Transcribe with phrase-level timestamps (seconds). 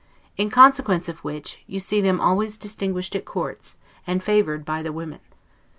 [0.35, 3.77] In consequence of which, you see them always distinguished at courts,
[4.07, 5.19] and favored by the women.